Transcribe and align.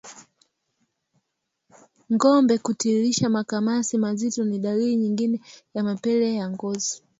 Ngombe 2.13 2.53
kutiririsha 2.65 3.27
makamasi 3.35 3.97
mazito 4.03 4.43
ni 4.45 4.59
dalili 4.59 4.95
nyingine 4.95 5.41
ya 5.73 5.83
mapele 5.83 6.33
ya 6.35 6.49
ngozi 6.49 6.93